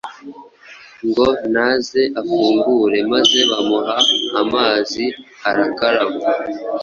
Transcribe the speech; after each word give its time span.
ngo 1.07 1.27
naze 1.53 2.01
afungure. 2.19 2.97
Maze 3.11 3.39
bamuha 3.49 3.95
amazi 4.41 5.05
arakaraba, 5.49 6.19